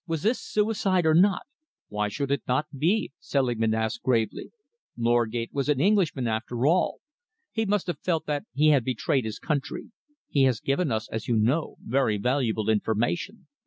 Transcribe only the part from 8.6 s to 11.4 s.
had betrayed his country. He has given us, as you